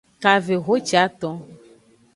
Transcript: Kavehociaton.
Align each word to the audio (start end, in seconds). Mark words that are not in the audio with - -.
Kavehociaton. 0.23 1.37